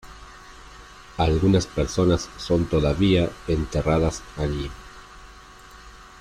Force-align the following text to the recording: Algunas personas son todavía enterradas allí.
Algunas 1.17 1.67
personas 1.67 2.27
son 2.37 2.65
todavía 2.65 3.29
enterradas 3.47 4.23
allí. 4.35 4.71